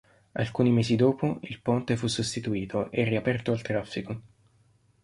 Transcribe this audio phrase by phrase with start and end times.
[0.33, 4.21] Alcuni mesi dopo il ponte fu sostituito e riaperto al traffico.